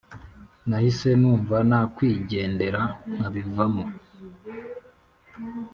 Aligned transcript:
nahise 0.69 1.09
numva 1.21 1.57
nakwigendera 1.69 2.81
nkabivamo 3.15 3.85